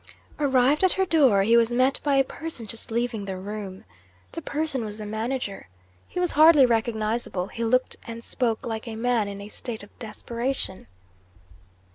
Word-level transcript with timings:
Arrived 0.39 0.83
at 0.83 0.93
her 0.93 1.05
door, 1.05 1.43
he 1.43 1.55
was 1.55 1.71
met 1.71 1.99
by 2.01 2.15
a 2.15 2.23
person 2.23 2.65
just 2.65 2.89
leaving 2.89 3.25
the 3.25 3.37
room. 3.37 3.83
The 4.31 4.41
person 4.41 4.83
was 4.83 4.97
the 4.97 5.05
manager. 5.05 5.67
He 6.07 6.19
was 6.19 6.31
hardly 6.31 6.65
recognisable; 6.65 7.49
he 7.49 7.63
looked 7.63 7.97
and 8.07 8.23
spoke 8.23 8.65
like 8.65 8.87
a 8.87 8.95
man 8.95 9.27
in 9.27 9.39
a 9.41 9.47
state 9.49 9.83
of 9.83 9.91
desperation. 9.99 10.87